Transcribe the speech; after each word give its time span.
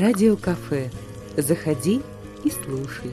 Радиокафе. 0.00 0.90
Заходи 1.36 2.00
и 2.42 2.50
слушай. 2.50 3.10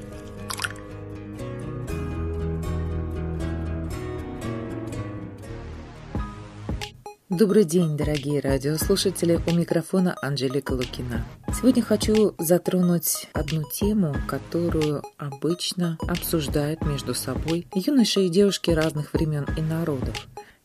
Добрый 7.27 7.65
день, 7.65 7.97
дорогие 7.97 8.39
радиослушатели. 8.39 9.37
У 9.47 9.51
микрофона 9.51 10.15
Анжелика 10.21 10.71
Лукина. 10.71 11.25
Сегодня 11.53 11.83
хочу 11.83 12.35
затронуть 12.37 13.27
одну 13.33 13.63
тему, 13.69 14.15
которую 14.25 15.03
обычно 15.17 15.97
обсуждают 16.07 16.85
между 16.85 17.13
собой 17.13 17.67
юноши 17.75 18.21
и 18.21 18.29
девушки 18.29 18.71
разных 18.71 19.11
времен 19.11 19.45
и 19.57 19.61
народов 19.61 20.15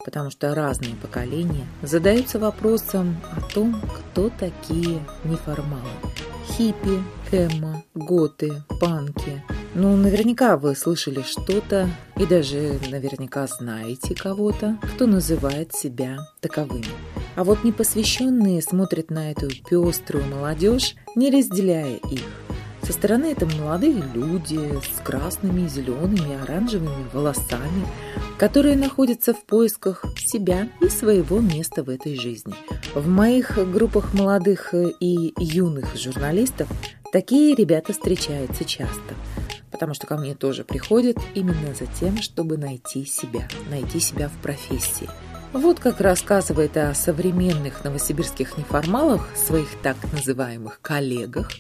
потому 0.04 0.30
что 0.30 0.54
разные 0.54 0.94
поколения 0.96 1.66
задаются 1.82 2.38
вопросом 2.38 3.16
о 3.36 3.40
том, 3.40 3.80
кто 3.80 4.30
такие 4.30 5.00
неформалы. 5.24 5.88
Хиппи, 6.48 7.02
эмо, 7.30 7.82
готы, 7.94 8.52
панки. 8.80 9.42
Ну, 9.74 9.96
наверняка 9.96 10.56
вы 10.56 10.74
слышали 10.74 11.22
что-то 11.22 11.88
и 12.16 12.26
даже 12.26 12.78
наверняка 12.90 13.46
знаете 13.46 14.14
кого-то, 14.14 14.76
кто 14.94 15.06
называет 15.06 15.72
себя 15.72 16.18
таковыми. 16.40 16.84
А 17.36 17.44
вот 17.44 17.64
непосвященные 17.64 18.60
смотрят 18.60 19.10
на 19.10 19.30
эту 19.30 19.48
пеструю 19.48 20.26
молодежь, 20.26 20.94
не 21.16 21.30
разделяя 21.30 21.96
их. 21.96 22.22
Со 22.82 22.92
стороны 22.92 23.26
это 23.26 23.46
молодые 23.46 24.02
люди 24.12 24.58
с 24.80 25.00
красными, 25.02 25.68
зелеными, 25.68 26.42
оранжевыми 26.42 27.06
волосами, 27.12 27.86
которые 28.38 28.76
находятся 28.76 29.32
в 29.32 29.44
поисках 29.44 30.04
себя 30.18 30.68
и 30.80 30.88
своего 30.88 31.38
места 31.38 31.84
в 31.84 31.88
этой 31.88 32.16
жизни. 32.16 32.54
В 32.94 33.08
моих 33.08 33.56
группах 33.72 34.12
молодых 34.12 34.74
и 34.74 35.32
юных 35.38 35.96
журналистов 35.96 36.68
такие 37.10 37.54
ребята 37.54 37.94
встречаются 37.94 38.66
часто, 38.66 39.14
потому 39.70 39.94
что 39.94 40.06
ко 40.06 40.18
мне 40.18 40.34
тоже 40.34 40.62
приходят 40.62 41.16
именно 41.34 41.74
за 41.74 41.86
тем, 41.86 42.20
чтобы 42.20 42.58
найти 42.58 43.06
себя, 43.06 43.48
найти 43.70 43.98
себя 43.98 44.28
в 44.28 44.36
профессии. 44.42 45.08
Вот 45.54 45.80
как 45.80 46.02
рассказывает 46.02 46.76
о 46.76 46.92
современных 46.92 47.82
новосибирских 47.82 48.58
неформалах, 48.58 49.26
своих 49.36 49.68
так 49.82 49.96
называемых 50.12 50.80
коллегах, 50.82 51.50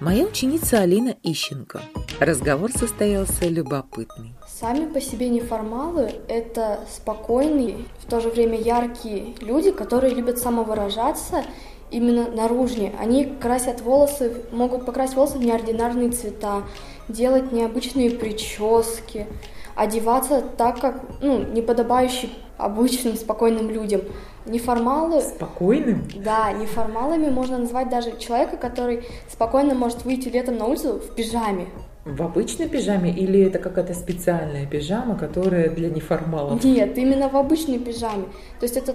моя 0.00 0.24
ученица 0.24 0.80
Алина 0.80 1.16
Ищенко. 1.22 1.80
Разговор 2.20 2.70
состоялся 2.70 3.48
любопытный. 3.48 4.34
Сами 4.60 4.86
по 4.86 5.00
себе 5.00 5.30
неформалы– 5.30 6.12
это 6.28 6.78
спокойные, 6.88 7.86
в 7.98 8.08
то 8.08 8.20
же 8.20 8.28
время 8.28 8.56
яркие 8.56 9.34
люди, 9.40 9.72
которые 9.72 10.14
любят 10.14 10.38
самовыражаться 10.38 11.42
именно 11.90 12.30
наружнее. 12.30 12.92
Они 13.00 13.24
красят 13.24 13.80
волосы, 13.80 14.44
могут 14.52 14.86
покрасить 14.86 15.16
волосы 15.16 15.38
в 15.38 15.44
неординарные 15.44 16.12
цвета, 16.12 16.62
делать 17.08 17.50
необычные 17.50 18.10
прически, 18.10 19.26
одеваться 19.74 20.40
так, 20.56 20.80
как 20.80 21.02
ну, 21.20 21.38
неподобающий 21.38 22.32
обычным 22.56 23.16
спокойным 23.16 23.70
людям. 23.70 24.02
Неформалы... 24.46 25.20
Спокойным? 25.20 26.04
Да, 26.14 26.52
неформалами 26.52 27.28
можно 27.28 27.58
назвать 27.58 27.88
даже 27.88 28.16
человека, 28.18 28.56
который 28.56 29.04
спокойно 29.28 29.74
может 29.74 30.04
выйти 30.04 30.28
летом 30.28 30.58
на 30.58 30.66
улицу 30.66 31.00
в 31.00 31.12
пижаме. 31.16 31.66
В 32.04 32.22
обычной 32.22 32.68
пижаме 32.68 33.10
или 33.10 33.40
это 33.40 33.58
какая-то 33.58 33.94
специальная 33.94 34.66
пижама, 34.66 35.16
которая 35.16 35.70
для 35.70 35.88
неформалов? 35.88 36.62
Нет, 36.62 36.98
именно 36.98 37.30
в 37.30 37.36
обычной 37.36 37.78
пижаме. 37.78 38.24
То 38.60 38.64
есть 38.64 38.76
это 38.76 38.94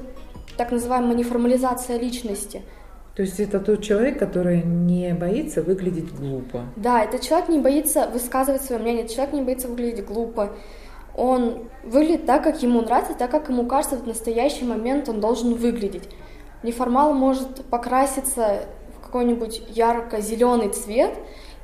так 0.57 0.71
называемая 0.71 1.15
неформализация 1.15 1.97
личности. 1.97 2.61
То 3.15 3.23
есть 3.23 3.39
это 3.39 3.59
тот 3.59 3.81
человек, 3.81 4.19
который 4.19 4.61
не 4.61 5.13
боится 5.13 5.63
выглядеть 5.63 6.13
глупо. 6.13 6.65
Да, 6.75 7.03
этот 7.03 7.21
человек 7.21 7.49
не 7.49 7.59
боится 7.59 8.07
высказывать 8.07 8.61
свое 8.61 8.79
мнение, 8.79 9.07
человек 9.07 9.33
не 9.33 9.41
боится 9.41 9.67
выглядеть 9.67 10.05
глупо. 10.05 10.51
Он 11.17 11.67
выглядит 11.83 12.27
так, 12.27 12.43
как 12.43 12.61
ему 12.61 12.81
нравится, 12.81 13.13
так, 13.15 13.31
как 13.31 13.49
ему 13.49 13.65
кажется 13.65 13.97
в 13.97 14.07
настоящий 14.07 14.65
момент 14.65 15.09
он 15.09 15.19
должен 15.19 15.55
выглядеть. 15.55 16.07
Неформал 16.61 17.13
может 17.13 17.65
покраситься 17.65 18.65
в 18.95 19.05
какой-нибудь 19.05 19.63
ярко-зеленый 19.69 20.69
цвет, 20.69 21.13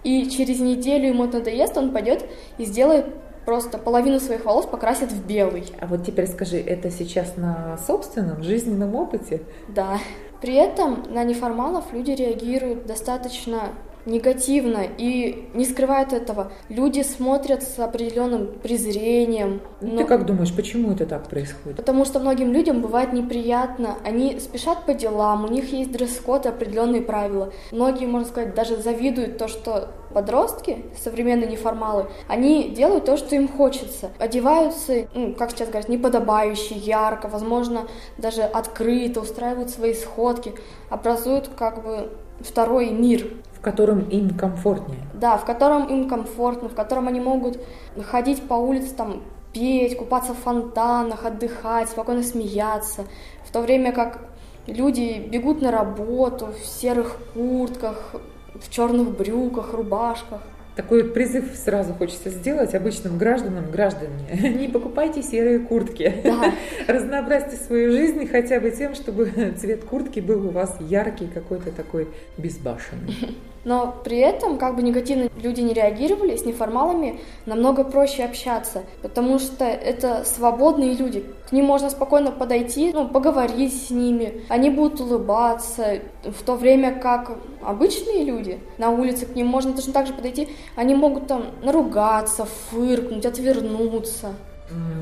и 0.06 0.30
через 0.30 0.60
неделю 0.60 1.10
ему 1.10 1.26
надоест, 1.26 1.76
он 1.78 1.92
пойдет 1.92 2.24
и 2.60 2.66
сделает 2.66 3.08
просто 3.44 3.78
половину 3.78 4.20
своих 4.20 4.46
волос 4.46 4.66
покрасит 4.66 5.12
в 5.12 5.26
белый. 5.26 5.66
А 5.82 5.88
вот 5.88 6.06
теперь 6.06 6.28
скажи, 6.28 6.58
это 6.58 6.92
сейчас 6.92 7.38
на 7.38 7.78
собственном 7.86 8.44
жизненном 8.44 8.96
опыте? 8.96 9.42
Да. 9.68 10.00
При 10.42 10.54
этом 10.54 11.04
на 11.10 11.24
неформалов 11.24 11.86
люди 11.92 12.12
реагируют 12.12 12.86
достаточно 12.86 13.70
негативно 14.06 14.84
и 14.98 15.50
не 15.54 15.66
скрывают 15.66 16.14
этого. 16.14 16.52
Люди 16.70 17.02
смотрят 17.02 17.64
с 17.64 17.80
определенным 17.80 18.48
презрением. 18.62 19.62
Но... 19.82 19.98
Ты 19.98 20.06
как 20.06 20.26
думаешь, 20.26 20.54
почему 20.56 20.92
это 20.92 21.06
так 21.06 21.28
происходит? 21.28 21.78
Потому 21.78 22.06
что 22.06 22.20
многим 22.20 22.52
людям 22.52 22.82
бывает 22.82 23.14
неприятно. 23.14 23.96
Они 24.04 24.40
спешат 24.40 24.86
по 24.86 24.94
делам, 24.94 25.46
у 25.46 25.48
них 25.48 25.72
есть 25.72 25.92
дресс-код 25.92 26.46
и 26.46 26.50
определенные 26.50 27.02
правила. 27.02 27.52
Многие, 27.72 28.06
можно 28.06 28.28
сказать, 28.28 28.54
даже 28.54 28.78
завидуют 28.78 29.38
то, 29.38 29.48
что 29.48 29.90
подростки, 30.14 30.86
современные 30.98 31.50
неформалы, 31.50 32.08
они 32.30 32.70
делают 32.70 33.04
то, 33.06 33.18
что 33.18 33.36
им 33.36 33.50
хочется. 33.50 34.12
Одеваются, 34.18 35.08
ну, 35.14 35.34
как 35.34 35.52
сейчас 35.52 35.68
говорят, 35.68 35.90
неподобающе, 35.90 36.76
ярко, 36.76 37.28
возможно, 37.28 37.88
даже 38.18 38.44
открыто, 38.44 39.20
устраивают 39.20 39.70
свои 39.72 39.94
сходки, 39.94 40.54
образуют 40.90 41.50
как 41.58 41.84
бы 41.84 42.12
второй 42.42 42.90
мир 42.90 43.28
котором 43.66 44.02
им 44.10 44.30
комфортнее. 44.38 45.02
Да, 45.16 45.38
в 45.38 45.46
котором 45.46 45.88
им 45.88 46.08
комфортно, 46.08 46.70
в 46.70 46.76
котором 46.76 47.08
они 47.08 47.20
могут 47.20 47.60
ходить 48.04 48.48
по 48.48 48.54
улице, 48.54 48.94
там, 48.94 49.24
петь, 49.54 49.98
купаться 49.98 50.36
в 50.36 50.38
фонтанах, 50.38 51.26
отдыхать, 51.26 51.90
спокойно 51.90 52.22
смеяться, 52.22 53.06
в 53.44 53.52
то 53.52 53.62
время 53.62 53.92
как 53.92 54.20
люди 54.68 55.18
бегут 55.18 55.64
на 55.64 55.72
работу 55.72 56.50
в 56.62 56.64
серых 56.64 57.18
куртках, 57.34 58.14
в 58.54 58.70
черных 58.70 59.18
брюках, 59.18 59.74
рубашках. 59.74 60.42
Такой 60.76 61.06
призыв 61.06 61.46
сразу 61.56 61.94
хочется 61.94 62.30
сделать 62.30 62.76
обычным 62.76 63.18
гражданам. 63.18 63.72
Граждане, 63.72 64.12
не 64.60 64.68
покупайте 64.68 65.24
серые 65.24 65.60
куртки. 65.60 66.14
Да. 66.24 66.54
Разнообразьте 66.88 67.56
свою 67.56 67.92
жизнь 67.92 68.28
хотя 68.28 68.60
бы 68.60 68.72
тем, 68.72 68.94
чтобы 68.94 69.32
цвет 69.58 69.86
куртки 69.86 70.20
был 70.20 70.48
у 70.48 70.52
вас 70.52 70.76
яркий, 70.82 71.28
какой-то 71.28 71.72
такой 71.72 72.10
безбашенный. 72.38 73.38
Но 73.66 73.96
при 74.04 74.20
этом, 74.20 74.58
как 74.58 74.76
бы 74.76 74.84
негативно 74.84 75.28
люди 75.42 75.62
не 75.62 75.74
реагировали, 75.74 76.38
с 76.38 76.46
неформалами 76.46 77.20
намного 77.48 77.84
проще 77.84 78.24
общаться, 78.24 78.84
потому 79.02 79.40
что 79.40 79.66
это 79.66 80.24
свободные 80.24 80.94
люди. 80.94 81.26
К 81.50 81.52
ним 81.52 81.66
можно 81.66 81.90
спокойно 81.90 82.32
подойти, 82.32 82.92
ну, 82.94 83.08
поговорить 83.08 83.88
с 83.88 83.90
ними. 83.90 84.44
Они 84.50 84.70
будут 84.70 85.02
улыбаться, 85.02 86.00
в 86.24 86.44
то 86.44 86.56
время 86.56 87.00
как 87.00 87.32
обычные 87.64 88.24
люди 88.24 88.60
на 88.78 88.92
улице, 88.92 89.26
к 89.26 89.36
ним 89.36 89.48
можно 89.48 89.74
точно 89.74 89.94
так 89.94 90.08
же 90.08 90.14
подойти, 90.14 90.50
они 90.76 90.94
могут 90.94 91.28
там 91.28 91.46
наругаться, 91.64 92.46
фыркнуть, 92.46 93.26
отвернуться. 93.26 94.34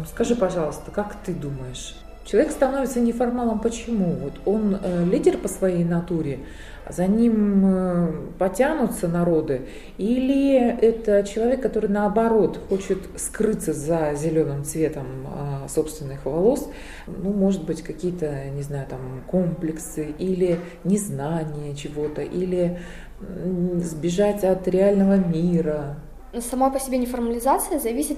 Скажи, 0.09 0.35
пожалуйста, 0.35 0.91
как 0.91 1.15
ты 1.25 1.33
думаешь, 1.33 1.95
человек 2.25 2.51
становится 2.51 2.99
неформалом 2.99 3.59
почему? 3.59 4.15
Вот 4.15 4.33
он 4.45 4.77
э, 4.81 5.05
лидер 5.05 5.37
по 5.37 5.47
своей 5.47 5.83
натуре, 5.83 6.39
за 6.89 7.07
ним 7.07 7.63
э, 7.65 8.13
потянутся 8.37 9.07
народы, 9.07 9.61
или 9.97 10.57
это 10.57 11.23
человек, 11.23 11.61
который 11.61 11.89
наоборот 11.89 12.59
хочет 12.69 12.99
скрыться 13.17 13.73
за 13.73 14.13
зеленым 14.15 14.63
цветом 14.63 15.05
а, 15.27 15.67
собственных 15.67 16.25
волос, 16.25 16.69
ну, 17.07 17.31
может 17.31 17.65
быть, 17.65 17.81
какие-то, 17.81 18.45
не 18.55 18.61
знаю, 18.61 18.85
там, 18.89 19.23
комплексы, 19.27 20.13
или 20.17 20.59
незнание 20.83 21.75
чего-то, 21.75 22.21
или 22.21 22.79
сбежать 23.77 24.43
от 24.43 24.67
реального 24.67 25.15
мира, 25.15 25.97
сама 26.41 26.69
по 26.69 26.79
себе 26.79 26.97
неформализация 26.97 27.79
зависит 27.79 28.17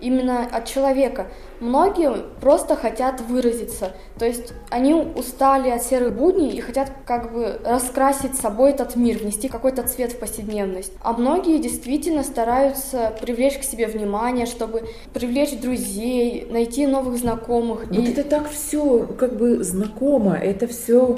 именно 0.00 0.44
от 0.44 0.66
человека. 0.66 1.28
Многие 1.60 2.24
просто 2.40 2.76
хотят 2.76 3.20
выразиться, 3.22 3.92
то 4.18 4.26
есть 4.26 4.52
они 4.70 4.94
устали 4.94 5.70
от 5.70 5.82
серых 5.82 6.14
будней 6.14 6.50
и 6.50 6.60
хотят 6.60 6.92
как 7.06 7.32
бы 7.32 7.58
раскрасить 7.64 8.36
собой 8.36 8.70
этот 8.70 8.94
мир, 8.96 9.18
внести 9.18 9.48
какой-то 9.48 9.82
цвет 9.84 10.12
в 10.12 10.18
повседневность. 10.18 10.92
А 11.02 11.12
многие 11.14 11.58
действительно 11.58 12.22
стараются 12.22 13.12
привлечь 13.20 13.58
к 13.58 13.62
себе 13.62 13.86
внимание, 13.86 14.46
чтобы 14.46 14.84
привлечь 15.14 15.58
друзей, 15.58 16.46
найти 16.50 16.86
новых 16.86 17.16
знакомых. 17.16 17.86
Вот 17.86 17.98
и... 17.98 18.12
это 18.12 18.22
так 18.22 18.50
все 18.50 19.06
как 19.18 19.36
бы 19.36 19.64
знакомо, 19.64 20.36
это 20.36 20.66
все 20.66 21.16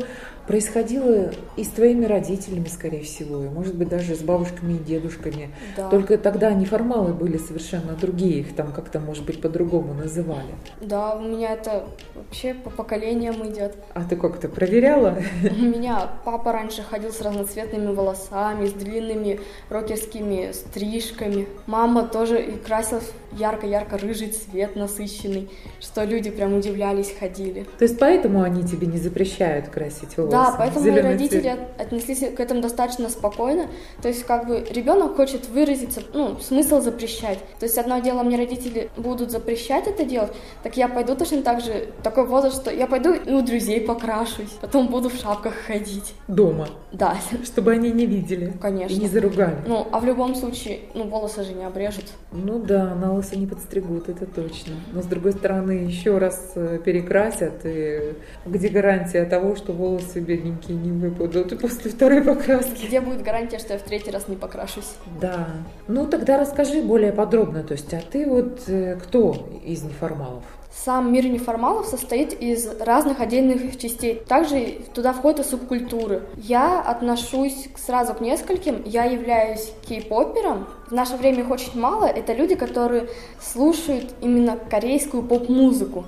происходило 0.49 1.31
и 1.57 1.63
с 1.63 1.69
твоими 1.69 2.07
родителями, 2.07 2.67
скорее 2.67 3.03
всего, 3.03 3.45
и, 3.45 3.49
может 3.49 3.75
быть, 3.75 3.89
даже 3.89 4.17
с 4.17 4.21
бабушками 4.21 4.73
и 4.73 4.79
дедушками. 4.79 5.51
Да. 5.77 5.91
Только 5.91 6.17
тогда 6.17 6.53
неформалы 6.53 7.13
были 7.13 7.37
совершенно 7.37 7.93
другие, 7.93 8.41
их 8.41 8.57
там 8.57 8.73
как-то, 8.73 8.99
может 8.99 9.27
быть, 9.27 9.43
по-другому 9.43 9.93
называли. 9.93 10.55
Да, 10.81 11.17
у 11.17 11.21
меня 11.21 11.53
это 11.53 11.87
вообще 12.15 12.55
по 12.55 12.71
поколениям 12.71 13.47
идет. 13.47 13.77
А 13.93 14.03
ты 14.05 14.17
как-то 14.17 14.49
проверяла? 14.49 15.19
У 15.43 15.63
меня 15.63 16.09
папа 16.25 16.53
раньше 16.53 16.83
ходил 16.83 17.13
с 17.13 17.21
разноцветными 17.21 17.95
волосами, 17.95 18.67
с 18.67 18.73
длинными 18.73 19.41
рокерскими 19.69 20.53
стрижками. 20.53 21.47
Мама 21.67 22.09
тоже 22.09 22.43
и 22.43 22.57
красилась 22.57 23.13
ярко-ярко 23.33 23.99
рыжий 23.99 24.29
цвет 24.29 24.77
насыщенный, 24.77 25.49
что 25.81 26.05
люди 26.05 26.31
прям 26.31 26.55
удивлялись, 26.55 27.13
ходили. 27.19 27.67
То 27.79 27.85
есть 27.85 27.99
поэтому 27.99 28.43
они 28.43 28.63
тебе 28.63 28.87
не 28.87 28.99
запрещают 28.99 29.69
красить 29.69 30.17
волосы? 30.17 30.33
Да, 30.33 30.55
поэтому 30.57 30.91
мои 30.91 31.01
родители 31.01 31.41
цвет. 31.41 31.59
от- 31.79 31.87
отнеслись 31.87 32.21
к 32.35 32.41
этому 32.41 32.61
достаточно 32.61 33.09
спокойно. 33.09 33.67
То 34.03 34.09
есть, 34.09 34.25
как 34.25 34.47
бы 34.47 34.65
ребенок 34.71 35.17
хочет 35.17 35.49
выразиться, 35.49 36.03
ну, 36.15 36.39
смысл 36.41 36.81
запрещать. 36.81 37.39
То 37.59 37.67
есть, 37.67 37.77
одно 37.79 37.99
дело, 38.01 38.23
мне 38.23 38.37
родители 38.37 38.91
будут 38.97 39.31
запрещать 39.31 39.87
это 39.87 40.05
делать, 40.05 40.33
так 40.63 40.77
я 40.77 40.89
пойду 40.89 41.15
точно 41.17 41.43
так 41.43 41.61
же, 41.61 41.89
такой 42.03 42.27
возраст, 42.27 42.63
что 42.63 42.71
я 42.73 42.87
пойду 42.87 43.13
и 43.13 43.31
у 43.33 43.43
друзей 43.43 43.81
покрашусь, 43.81 44.51
потом 44.61 44.89
буду 44.89 45.09
в 45.11 45.15
шапках 45.15 45.55
ходить. 45.67 46.15
Дома, 46.29 46.69
Да, 46.93 47.17
чтобы 47.45 47.73
они 47.73 47.91
не 47.91 48.07
видели. 48.07 48.53
Конечно. 48.61 48.95
И 48.95 48.99
не 48.99 49.09
заругали. 49.09 49.57
ну, 49.67 49.87
а 49.93 49.99
в 50.01 50.05
любом 50.05 50.35
случае, 50.35 50.81
ну, 50.95 51.05
волосы 51.05 51.45
же 51.45 51.53
не 51.53 51.65
обрежут. 51.65 52.05
Ну 52.33 52.59
да, 52.59 52.95
на 52.95 53.18
лысо 53.19 53.37
не 53.37 53.47
подстригут, 53.47 54.09
это 54.09 54.27
точно. 54.27 54.75
Но 54.93 55.03
с 55.03 55.07
другой 55.07 55.33
стороны, 55.33 55.73
еще 55.73 56.19
раз 56.19 56.53
э, 56.55 56.79
перекрасят, 56.85 57.61
и 57.65 58.15
где 58.47 58.69
гарантия 58.69 59.25
того, 59.25 59.57
что 59.57 59.73
волосы 59.73 60.21
бедненькие 60.21 60.77
не 60.77 60.93
выпадут 60.93 61.59
после 61.61 61.91
второй 61.91 62.23
покраски? 62.23 62.87
Где 62.87 63.01
будет 63.01 63.23
гарантия, 63.23 63.59
что 63.59 63.75
я 63.75 63.79
в 63.79 63.83
третий 63.83 64.11
раз 64.11 64.29
не 64.29 64.37
покрашусь? 64.37 64.95
Да. 65.21 65.49
Ну 65.87 66.07
тогда 66.07 66.39
расскажи 66.39 66.83
более 66.83 67.13
подробно, 67.13 67.63
то 67.63 67.73
есть, 67.73 67.93
а 67.93 68.01
ты 68.01 68.27
вот 68.27 68.63
э, 68.69 68.97
кто 68.97 69.61
из 69.65 69.83
неформалов? 69.83 70.45
Сам 70.85 71.13
мир 71.13 71.27
неформалов 71.27 71.87
состоит 71.87 72.33
из 72.33 72.69
разных 72.81 73.21
отдельных 73.21 73.77
частей. 73.79 74.23
Также 74.29 74.79
туда 74.95 75.13
входят 75.13 75.41
и 75.41 75.49
субкультуры. 75.49 76.23
Я 76.37 76.81
отношусь 76.81 77.69
сразу 77.77 78.15
к 78.15 78.21
нескольким. 78.21 78.83
Я 78.85 79.05
являюсь 79.05 79.73
кей-попером. 79.89 80.69
В 80.87 80.93
наше 80.93 81.17
время 81.17 81.41
их 81.41 81.51
очень 81.51 81.79
мало. 81.81 82.05
Это 82.05 82.33
люди, 82.33 82.55
которые 82.55 83.09
слушают 83.41 84.15
именно 84.21 84.57
корейскую 84.57 85.25
поп-музыку. 85.25 86.05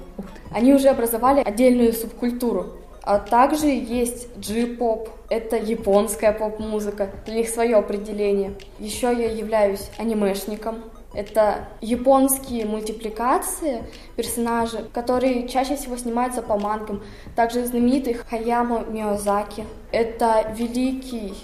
Они 0.52 0.72
уже 0.72 0.88
образовали 0.88 1.40
отдельную 1.40 1.92
субкультуру. 1.92 2.66
А 3.02 3.18
также 3.18 3.66
есть 3.66 4.28
джи-поп. 4.38 5.08
Это 5.30 5.56
японская 5.56 6.32
поп-музыка. 6.32 7.10
Для 7.26 7.34
них 7.34 7.48
свое 7.48 7.76
определение. 7.76 8.54
Еще 8.78 9.08
я 9.08 9.32
являюсь 9.32 9.90
анимешником. 9.98 10.76
Это 11.12 11.68
японские 11.80 12.66
мультипликации, 12.66 13.82
персонажи, 14.16 14.88
которые 14.92 15.48
чаще 15.48 15.76
всего 15.76 15.96
снимаются 15.96 16.40
по 16.40 16.56
мангам. 16.56 17.02
Также 17.34 17.66
знаменитый 17.66 18.14
Хаямо 18.14 18.84
Миозаки. 18.84 19.64
Это 19.90 20.54
великий 20.56 21.34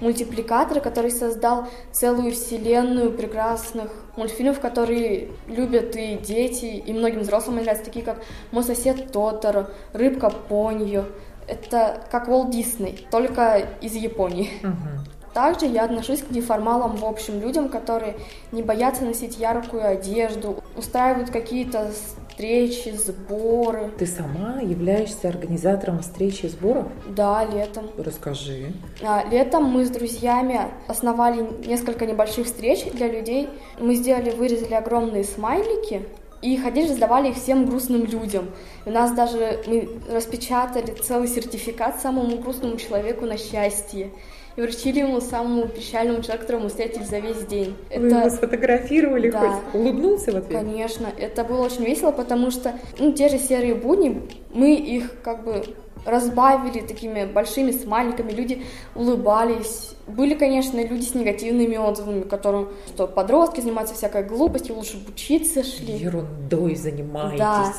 мультипликатор, 0.00 0.80
который 0.80 1.10
создал 1.10 1.68
целую 1.92 2.32
вселенную 2.32 3.12
прекрасных 3.12 3.92
мультфильмов, 4.16 4.60
которые 4.60 5.28
любят 5.46 5.94
и 5.96 6.16
дети, 6.16 6.64
и 6.64 6.92
многим 6.92 7.20
взрослым 7.20 7.56
нравятся, 7.56 7.84
такие 7.84 8.04
как 8.04 8.22
«Мой 8.50 8.64
сосед 8.64 9.12
Тоторо», 9.12 9.70
«Рыбка 9.92 10.30
Поньо». 10.30 11.04
Это 11.46 12.02
как 12.10 12.28
Уолт 12.28 12.50
Дисней, 12.50 13.06
только 13.10 13.66
из 13.80 13.94
Японии. 13.94 14.50
Мгм. 14.62 15.04
Также 15.34 15.66
я 15.66 15.84
отношусь 15.84 16.22
к 16.22 16.30
неформалам, 16.30 16.96
в 16.96 17.04
общем, 17.04 17.40
людям, 17.40 17.68
которые 17.68 18.16
не 18.52 18.62
боятся 18.62 19.04
носить 19.04 19.38
яркую 19.38 19.86
одежду, 19.86 20.62
устраивают 20.76 21.30
какие-то 21.30 21.92
встречи, 21.92 22.94
сборы. 22.96 23.90
Ты 23.98 24.06
сама 24.06 24.60
являешься 24.60 25.28
организатором 25.28 26.00
встречи 26.00 26.46
и 26.46 26.48
сборов? 26.48 26.86
Да, 27.08 27.44
летом. 27.44 27.90
Расскажи. 27.98 28.72
А, 29.02 29.24
Летом 29.30 29.64
мы 29.64 29.84
с 29.84 29.90
друзьями 29.90 30.60
основали 30.88 31.46
несколько 31.66 32.06
небольших 32.06 32.46
встреч 32.46 32.84
для 32.92 33.08
людей. 33.08 33.48
Мы 33.78 33.94
сделали, 33.94 34.30
вырезали 34.30 34.74
огромные 34.74 35.24
смайлики 35.24 36.02
и 36.42 36.56
ходили, 36.56 36.88
раздавали 36.88 37.30
их 37.30 37.36
всем 37.36 37.66
грустным 37.66 38.04
людям. 38.04 38.50
У 38.86 38.90
нас 38.90 39.12
даже 39.12 39.62
мы 39.66 39.88
распечатали 40.10 40.92
целый 41.02 41.28
сертификат 41.28 42.00
самому 42.00 42.38
грустному 42.38 42.76
человеку 42.76 43.26
на 43.26 43.36
счастье. 43.36 44.10
И 44.56 44.60
вручили 44.60 45.00
ему 45.00 45.20
самому 45.20 45.68
печальному 45.68 46.22
человеку, 46.22 46.42
которого 46.42 46.64
мы 46.64 46.68
встретили 46.70 47.04
за 47.04 47.18
весь 47.18 47.44
день. 47.46 47.76
Вы 47.94 48.08
его 48.08 48.30
сфотографировали, 48.30 49.30
Да. 49.30 49.38
хоть 49.38 49.74
улыбнулся 49.80 50.32
в 50.32 50.36
ответ? 50.36 50.58
Конечно, 50.60 51.08
это 51.16 51.44
было 51.44 51.64
очень 51.66 51.84
весело, 51.84 52.10
потому 52.10 52.50
что 52.50 52.74
ну, 52.98 53.12
те 53.12 53.28
же 53.28 53.38
серые 53.38 53.74
будни, 53.74 54.22
мы 54.52 54.74
их 54.74 55.22
как 55.22 55.44
бы 55.44 55.64
разбавили 56.04 56.80
такими 56.80 57.24
большими 57.24 57.72
смайликами, 57.72 58.32
люди 58.32 58.62
улыбались. 58.94 59.92
Были, 60.06 60.34
конечно, 60.34 60.82
люди 60.84 61.04
с 61.04 61.14
негативными 61.14 61.76
отзывами, 61.76 62.22
которым, 62.22 62.68
что 62.88 63.06
подростки 63.06 63.60
занимаются 63.60 63.94
всякой 63.94 64.24
глупостью, 64.24 64.74
лучше 64.74 64.96
бы 64.96 65.10
учиться 65.12 65.62
шли. 65.62 65.94
Ерундой 65.94 66.74
занимаетесь. 66.74 67.38
Да. 67.38 67.72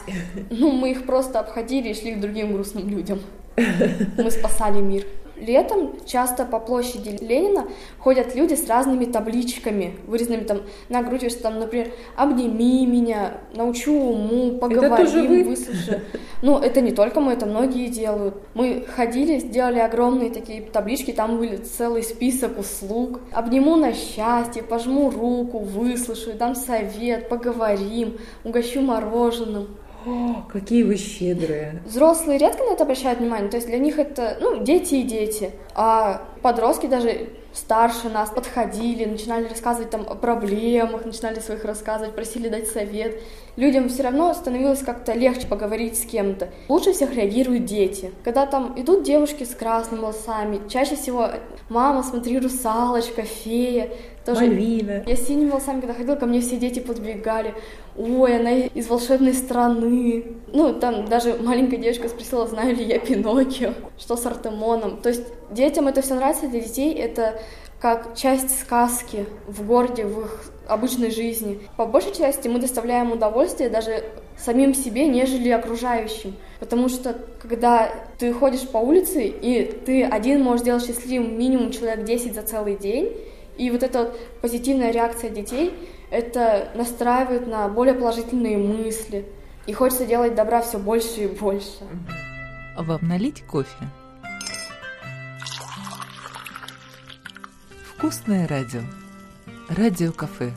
Ну, 0.50 0.71
мы 0.71 0.91
их 0.91 1.06
просто 1.06 1.39
обходили 1.39 1.89
и 1.89 1.94
шли 1.94 2.13
к 2.13 2.19
другим 2.19 2.53
грустным 2.53 2.88
людям. 2.88 3.19
Мы 4.18 4.31
спасали 4.31 4.79
мир. 4.79 5.06
Летом 5.41 5.93
часто 6.05 6.45
по 6.45 6.59
площади 6.59 7.17
Ленина 7.19 7.67
ходят 7.97 8.35
люди 8.35 8.53
с 8.53 8.67
разными 8.67 9.05
табличками, 9.05 9.97
вырезанными 10.05 10.43
там 10.43 10.61
на 10.89 11.01
груди, 11.01 11.29
что 11.29 11.43
там, 11.43 11.59
например, 11.59 11.91
«Обними 12.15 12.85
меня», 12.85 13.38
«Научу 13.55 13.91
уму», 13.91 14.51
тоже 14.51 14.51
вы? 14.51 14.59
«Поговорим», 14.59 15.43
«Выслушай». 15.49 16.01
Ну, 16.43 16.59
это 16.59 16.81
не 16.81 16.91
только 16.91 17.19
мы, 17.19 17.33
это 17.33 17.47
многие 17.47 17.88
делают. 17.88 18.35
Мы 18.53 18.85
ходили, 18.95 19.39
сделали 19.39 19.79
огромные 19.79 20.29
такие 20.29 20.61
таблички, 20.61 21.11
там 21.11 21.38
были 21.38 21.57
целый 21.57 22.03
список 22.03 22.59
услуг. 22.59 23.19
«Обниму 23.31 23.75
на 23.75 23.94
счастье», 23.94 24.61
«Пожму 24.61 25.09
руку», 25.09 25.57
«Выслушаю», 25.59 26.37
«Дам 26.37 26.55
совет», 26.55 27.29
«Поговорим», 27.29 28.19
«Угощу 28.44 28.81
мороженым». 28.81 29.69
О, 30.06 30.44
какие 30.51 30.83
вы 30.83 30.98
щедрые. 30.98 31.81
Взрослые 31.86 32.39
редко 32.39 32.63
на 32.63 32.74
это 32.74 32.83
обращают 32.83 33.19
внимание, 33.19 33.50
то 33.50 33.57
есть 33.57 33.68
для 33.68 33.77
них 33.77 34.00
это, 34.00 34.38
ну, 34.42 34.63
дети 34.63 34.95
и 34.95 35.03
дети. 35.03 35.51
А 35.75 36.27
подростки 36.42 36.88
даже 36.88 37.30
старше 37.53 38.09
нас 38.09 38.30
подходили, 38.30 39.06
начинали 39.06 39.48
рассказывать 39.48 39.89
там 39.89 40.06
о 40.09 40.15
проблемах, 40.15 41.06
начинали 41.06 41.39
своих 41.39 41.65
рассказывать, 41.65 42.15
просили 42.15 42.50
дать 42.50 42.68
совет. 42.68 43.21
Людям 43.57 43.89
все 43.89 44.03
равно 44.03 44.33
становилось 44.33 44.80
как-то 44.80 45.13
легче 45.13 45.48
поговорить 45.48 45.98
с 45.98 46.06
кем-то. 46.06 46.50
Лучше 46.69 46.94
всех 46.94 47.13
реагируют 47.13 47.66
дети. 47.66 48.11
Когда 48.23 48.45
там 48.45 48.73
идут 48.80 49.04
девушки 49.04 49.44
с 49.44 49.54
красными 49.54 50.02
волосами, 50.02 50.61
чаще 50.69 50.95
всего 50.95 51.28
«мама, 51.69 52.04
смотри, 52.04 52.40
русалочка, 52.40 53.23
фея», 53.23 53.90
тоже 54.25 54.42
Мальвина. 54.42 55.04
я 55.07 55.16
с 55.16 55.25
синими 55.25 55.49
волосами, 55.49 55.81
когда 55.81 55.95
ходила, 55.95 56.16
ко 56.16 56.28
мне 56.28 56.42
все 56.42 56.57
дети 56.57 56.80
подбегали. 56.80 57.56
Ой, 57.97 58.37
она 58.40 58.52
из 58.52 58.87
волшебной 58.87 59.33
страны. 59.33 60.25
Ну, 60.54 60.73
там 60.73 61.07
даже 61.07 61.35
маленькая 61.42 61.78
девочка 61.78 62.07
спросила, 62.07 62.47
знаю 62.47 62.75
ли 62.75 62.83
я 62.83 62.99
Пиноккио, 62.99 63.73
что 63.97 64.16
с 64.16 64.25
Артемоном. 64.25 65.02
То 65.02 65.09
есть 65.09 65.23
детям 65.49 65.87
это 65.87 66.02
все 66.04 66.14
нравится, 66.14 66.47
для 66.47 66.59
детей 66.61 66.94
это 66.94 67.42
как 67.81 68.16
часть 68.16 68.59
сказки 68.61 69.26
в 69.47 69.66
городе, 69.66 70.06
в 70.06 70.21
их 70.21 70.44
обычной 70.68 71.09
жизни. 71.09 71.59
По 71.78 71.88
большей 71.88 72.14
части 72.14 72.47
мы 72.47 72.59
доставляем 72.59 73.11
удовольствие 73.11 73.69
даже 73.69 74.04
самим 74.38 74.76
себе, 74.76 75.07
нежели 75.07 75.50
окружающим. 75.50 76.35
Потому 76.59 76.90
что 76.90 77.18
когда 77.42 77.92
ты 78.19 78.33
ходишь 78.33 78.68
по 78.68 78.78
улице, 78.78 79.26
и 79.26 79.64
ты 79.64 80.04
один 80.04 80.44
можешь 80.44 80.61
сделать 80.61 80.85
счастливым 80.85 81.38
минимум 81.38 81.71
человек 81.71 82.06
10 82.06 82.35
за 82.35 82.44
целый 82.44 82.76
день, 82.76 83.11
и 83.57 83.71
вот 83.71 83.81
эта 83.81 84.04
вот 84.04 84.19
позитивная 84.42 84.92
реакция 84.92 85.31
детей, 85.31 85.73
это 86.11 86.69
настраивает 86.76 87.47
на 87.47 87.68
более 87.68 87.95
положительные 87.95 88.57
мысли. 88.57 89.26
И 89.66 89.73
хочется 89.73 90.06
делать 90.06 90.35
добра 90.35 90.61
все 90.61 90.78
больше 90.78 91.23
и 91.23 91.28
больше. 91.28 91.80
Вам 92.78 93.07
налить 93.07 93.44
кофе? 93.44 93.88
Вкусное 98.01 98.47
радио. 98.47 98.81
Радио-кафе. 99.69 100.53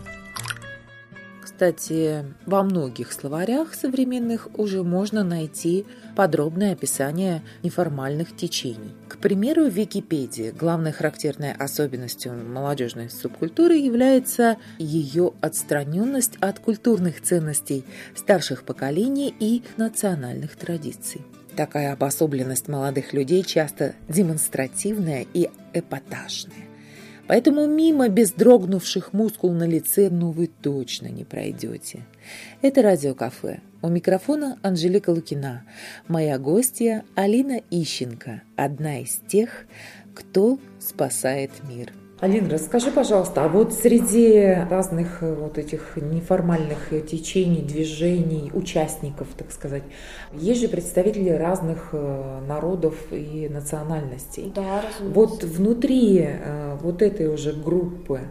Кстати, 1.43 2.25
во 2.47 2.63
многих 2.63 3.13
словарях 3.13 3.75
современных 3.75 4.49
уже 4.59 4.83
можно 4.83 5.25
найти 5.25 5.85
подробное 6.17 6.73
описание 6.73 7.43
неформальных 7.63 8.35
течений. 8.35 8.95
К 9.09 9.19
примеру, 9.19 9.67
в 9.67 9.75
Википедии 9.75 10.53
главной 10.53 10.93
характерной 10.93 11.53
особенностью 11.53 12.33
молодежной 12.33 13.11
субкультуры 13.11 13.77
является 13.77 14.57
ее 14.79 15.35
отстраненность 15.43 16.39
от 16.41 16.61
культурных 16.61 17.21
ценностей 17.21 17.85
старших 18.17 18.63
поколений 18.63 19.35
и 19.39 19.63
национальных 19.77 20.57
традиций. 20.57 21.21
Такая 21.55 21.93
обособленность 21.93 22.69
молодых 22.69 23.13
людей 23.13 23.43
часто 23.43 23.95
демонстративная 24.09 25.27
и 25.35 25.51
эпатажная. 25.75 26.74
Поэтому 27.27 27.67
мимо 27.67 28.09
без 28.09 28.33
дрогнувших 28.33 29.13
мускул 29.13 29.53
на 29.53 29.67
лице 29.67 30.11
ну 30.11 30.31
вы 30.31 30.47
точно 30.47 31.09
не 31.09 31.25
пройдете. 31.25 32.03
Это 32.63 32.83
радиокафе. 32.83 33.61
У 33.83 33.89
микрофона 33.89 34.59
Анжелика 34.63 35.11
Лукина. 35.11 35.65
Моя 36.09 36.39
гостья 36.39 37.05
Алина 37.15 37.61
Ищенко, 37.71 38.43
одна 38.57 39.01
из 39.01 39.21
тех, 39.27 39.67
кто 40.15 40.59
спасает 40.81 41.51
мир. 41.69 41.93
Алина, 42.25 42.49
расскажи, 42.49 42.91
пожалуйста, 42.91 43.45
а 43.45 43.49
вот 43.49 43.75
среди 43.75 44.57
разных 44.71 45.23
э, 45.23 45.35
вот 45.35 45.59
этих 45.59 45.97
неформальных 45.97 46.91
э, 46.91 47.03
течений, 47.03 47.61
движений, 47.61 48.51
участников, 48.55 49.29
так 49.37 49.53
сказать, 49.53 49.83
есть 50.33 50.63
же 50.63 50.69
представители 50.69 51.29
разных 51.29 51.91
э, 51.93 52.41
народов 52.49 52.95
и 53.11 53.47
национальностей. 53.51 54.51
Да, 54.55 54.81
разумеется. 54.81 55.21
Вот 55.21 55.45
внутри 55.45 56.31
вот 56.81 57.03
этой 57.03 57.27
уже 57.27 57.53
группы 57.53 58.23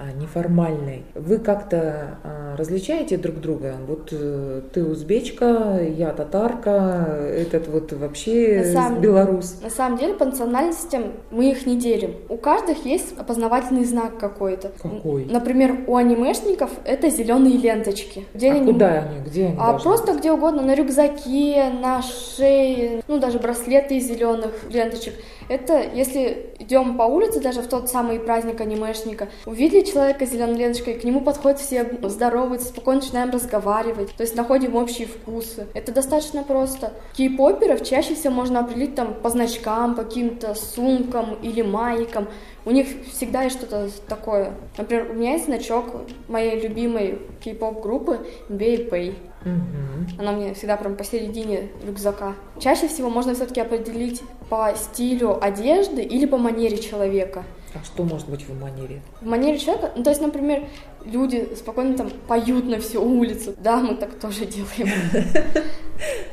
а, 0.00 0.12
неформальной. 0.12 1.04
Вы 1.14 1.36
как-то 1.36 2.18
а, 2.24 2.56
различаете 2.56 3.18
друг 3.18 3.36
друга? 3.36 3.76
Вот 3.86 4.08
ты 4.08 4.82
узбечка, 4.82 5.78
я 5.82 6.12
татарка, 6.12 7.18
этот 7.30 7.68
вот 7.68 7.92
вообще 7.92 8.62
на 8.64 8.72
самом, 8.72 9.00
белорус. 9.02 9.60
На 9.62 9.68
самом 9.68 9.98
деле 9.98 10.14
по 10.14 10.24
национальностям 10.24 11.12
мы 11.30 11.50
их 11.50 11.66
не 11.66 11.78
делим. 11.78 12.14
У 12.30 12.38
каждых 12.38 12.86
есть 12.86 13.14
опознавательный 13.40 13.84
знак 13.84 14.18
какой-то. 14.18 14.72
Какой? 14.80 15.24
Например, 15.24 15.84
у 15.86 15.96
анимешников 15.96 16.70
это 16.84 17.08
зеленые 17.08 17.56
ленточки. 17.56 18.26
Где 18.34 18.52
а 18.52 18.54
они... 18.54 18.72
куда 18.72 18.88
они? 18.88 19.20
Где 19.24 19.46
они? 19.46 19.56
А 19.58 19.72
просто 19.74 20.12
быть? 20.12 20.20
где 20.20 20.32
угодно, 20.32 20.62
на 20.62 20.74
рюкзаке, 20.74 21.70
на 21.80 22.02
шее, 22.02 23.02
ну 23.08 23.18
даже 23.18 23.38
браслеты 23.38 23.96
из 23.96 24.06
зеленых 24.06 24.52
ленточек. 24.70 25.14
Это 25.50 25.82
если 25.82 26.54
идем 26.60 26.96
по 26.96 27.02
улице, 27.02 27.40
даже 27.40 27.60
в 27.60 27.66
тот 27.66 27.90
самый 27.90 28.20
праздник 28.20 28.60
анимешника, 28.60 29.28
увидели 29.46 29.80
человека 29.80 30.24
с 30.24 30.30
зеленой 30.30 30.56
ленточкой, 30.56 30.94
к 30.94 31.02
нему 31.02 31.22
подходят 31.22 31.58
все, 31.58 31.84
здороваются, 32.04 32.68
спокойно 32.68 33.00
начинаем 33.00 33.30
разговаривать, 33.30 34.14
то 34.14 34.22
есть 34.22 34.36
находим 34.36 34.76
общие 34.76 35.08
вкусы. 35.08 35.66
Это 35.74 35.90
достаточно 35.90 36.44
просто. 36.44 36.92
Кей-поперов 37.14 37.84
чаще 37.84 38.14
всего 38.14 38.32
можно 38.32 38.60
определить 38.60 38.94
там 38.94 39.12
по 39.12 39.28
значкам, 39.28 39.96
по 39.96 40.04
каким-то 40.04 40.54
сумкам 40.54 41.34
или 41.42 41.62
майкам. 41.62 42.28
У 42.64 42.70
них 42.70 42.86
всегда 43.10 43.42
есть 43.42 43.56
что-то 43.56 43.90
такое. 44.06 44.52
Например, 44.78 45.10
у 45.10 45.14
меня 45.14 45.32
есть 45.32 45.46
значок 45.46 45.86
моей 46.28 46.60
любимой 46.60 47.18
кей-поп 47.42 47.82
группы 47.82 48.24
Bay 48.48 48.88
Pay. 48.88 49.16
Угу. 49.44 50.20
Она 50.20 50.32
мне 50.32 50.54
всегда 50.54 50.76
прям 50.76 50.96
посередине 50.96 51.70
рюкзака. 51.84 52.34
Чаще 52.58 52.88
всего 52.88 53.08
можно 53.08 53.34
все-таки 53.34 53.60
определить 53.60 54.22
по 54.48 54.74
стилю 54.76 55.42
одежды 55.42 56.02
или 56.02 56.26
по 56.26 56.36
манере 56.36 56.78
человека. 56.78 57.44
А 57.72 57.84
что 57.84 58.02
может 58.02 58.28
быть 58.28 58.46
в 58.46 58.60
манере? 58.60 59.00
В 59.20 59.26
манере 59.26 59.56
человека, 59.58 59.92
ну 59.96 60.02
то 60.02 60.10
есть, 60.10 60.20
например, 60.20 60.64
люди 61.04 61.48
спокойно 61.56 61.96
там 61.96 62.10
поют 62.26 62.66
на 62.66 62.80
всю 62.80 63.02
улицу. 63.02 63.54
Да, 63.58 63.76
мы 63.76 63.94
так 63.94 64.14
тоже 64.14 64.44
делаем. 64.46 64.92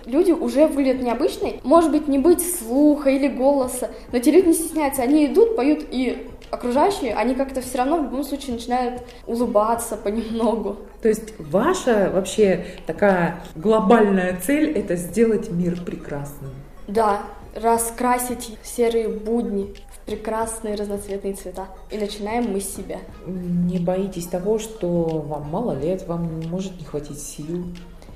Люди 0.05 0.31
уже 0.31 0.67
выглядят 0.67 1.01
необычные. 1.01 1.59
Может 1.63 1.91
быть, 1.91 2.07
не 2.07 2.17
быть 2.17 2.41
слуха 2.41 3.09
или 3.09 3.27
голоса, 3.27 3.91
но 4.13 4.19
те 4.19 4.31
люди 4.31 4.47
не 4.47 4.53
стесняются. 4.53 5.01
Они 5.01 5.25
идут, 5.25 5.57
поют, 5.57 5.85
и 5.91 6.29
окружающие, 6.51 7.13
они 7.13 7.35
как-то 7.35 7.61
все 7.61 7.79
равно 7.79 7.99
в 7.99 8.03
любом 8.03 8.23
случае 8.23 8.53
начинают 8.53 9.01
улыбаться 9.25 9.97
понемногу. 9.97 10.77
То 11.01 11.09
есть 11.09 11.33
ваша 11.39 12.11
вообще 12.13 12.65
такая 12.85 13.41
глобальная 13.55 14.39
цель– 14.41 14.71
это 14.75 14.95
сделать 14.95 15.49
мир 15.51 15.81
прекрасным? 15.83 16.51
Да, 16.87 17.23
раскрасить 17.55 18.57
серые 18.63 19.09
будни 19.09 19.73
в 19.91 20.05
прекрасные 20.05 20.75
разноцветные 20.75 21.33
цвета. 21.33 21.67
И 21.89 21.97
начинаем 21.97 22.51
мы 22.51 22.61
с 22.61 22.75
себя. 22.75 22.99
Не 23.25 23.79
боитесь 23.79 24.27
того, 24.27 24.59
что 24.59 25.03
вам 25.03 25.49
мало 25.49 25.77
лет, 25.77 26.07
вам 26.07 26.41
может 26.49 26.79
не 26.79 26.85
хватить 26.85 27.21
сил? 27.21 27.65